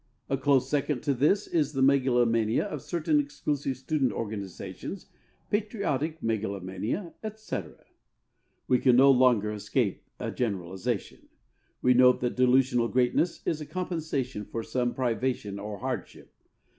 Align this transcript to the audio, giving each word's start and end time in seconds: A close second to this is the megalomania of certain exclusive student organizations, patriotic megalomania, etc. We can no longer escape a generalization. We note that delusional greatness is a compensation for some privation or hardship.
A 0.31 0.35
close 0.35 0.67
second 0.67 1.03
to 1.03 1.13
this 1.13 1.45
is 1.45 1.73
the 1.73 1.83
megalomania 1.83 2.65
of 2.65 2.81
certain 2.81 3.19
exclusive 3.19 3.77
student 3.77 4.11
organizations, 4.11 5.05
patriotic 5.51 6.23
megalomania, 6.23 7.13
etc. 7.21 7.85
We 8.67 8.79
can 8.79 8.95
no 8.95 9.11
longer 9.11 9.51
escape 9.51 10.01
a 10.19 10.31
generalization. 10.31 11.29
We 11.83 11.93
note 11.93 12.19
that 12.21 12.35
delusional 12.35 12.87
greatness 12.87 13.43
is 13.45 13.61
a 13.61 13.65
compensation 13.67 14.43
for 14.43 14.63
some 14.63 14.95
privation 14.95 15.59
or 15.59 15.77
hardship. 15.77 16.33